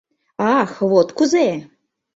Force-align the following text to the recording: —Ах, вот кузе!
—Ах, 0.57 0.71
вот 0.89 1.07
кузе! 1.17 1.47